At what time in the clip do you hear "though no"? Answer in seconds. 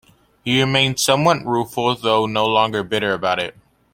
1.93-2.47